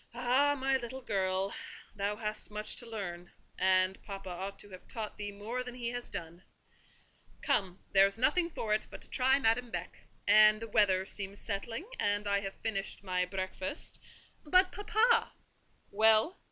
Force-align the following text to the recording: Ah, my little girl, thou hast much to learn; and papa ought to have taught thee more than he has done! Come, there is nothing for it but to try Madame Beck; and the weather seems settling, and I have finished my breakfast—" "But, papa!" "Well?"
Ah, 0.15 0.55
my 0.57 0.77
little 0.77 1.03
girl, 1.03 1.53
thou 1.95 2.15
hast 2.15 2.49
much 2.49 2.75
to 2.75 2.89
learn; 2.89 3.29
and 3.59 4.01
papa 4.01 4.31
ought 4.31 4.57
to 4.57 4.71
have 4.71 4.87
taught 4.87 5.15
thee 5.15 5.31
more 5.31 5.63
than 5.63 5.75
he 5.75 5.89
has 5.89 6.09
done! 6.09 6.41
Come, 7.43 7.77
there 7.91 8.07
is 8.07 8.17
nothing 8.17 8.49
for 8.49 8.73
it 8.73 8.87
but 8.89 8.99
to 9.03 9.09
try 9.11 9.37
Madame 9.37 9.69
Beck; 9.69 9.99
and 10.27 10.59
the 10.59 10.67
weather 10.67 11.05
seems 11.05 11.37
settling, 11.39 11.85
and 11.99 12.25
I 12.25 12.39
have 12.39 12.55
finished 12.55 13.03
my 13.03 13.25
breakfast—" 13.25 13.99
"But, 14.43 14.71
papa!" 14.71 15.33
"Well?" 15.91 16.39